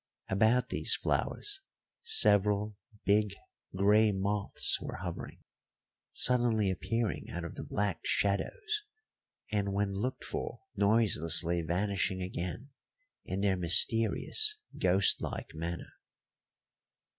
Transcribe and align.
About 0.29 0.69
these 0.69 0.95
flowers 0.95 1.61
several 2.01 2.75
big, 3.05 3.35
grey 3.75 4.11
moths 4.11 4.81
were 4.81 4.95
hovering, 4.95 5.43
suddenly 6.11 6.71
appearing 6.71 7.29
out 7.29 7.43
of 7.43 7.53
the 7.53 7.63
black 7.63 7.99
shadows 8.03 8.81
and 9.51 9.73
when 9.73 9.93
looked 9.93 10.23
for, 10.23 10.61
noiselessly 10.75 11.61
vanishing 11.61 12.19
again 12.19 12.71
in 13.25 13.41
their 13.41 13.55
mysterious 13.55 14.57
ghost 14.75 15.21
like 15.21 15.53
manner. 15.53 15.93